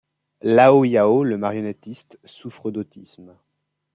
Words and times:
Lao-Yao, 0.41 1.23
le 1.23 1.37
marionnettiste, 1.37 2.19
souffre 2.23 2.71
d'autisme. 2.71 3.35